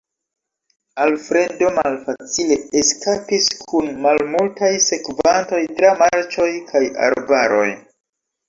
[1.03, 7.69] Alfredo malfacile eskapis kun malmultaj sekvantoj tra marĉoj kaj arbaroj.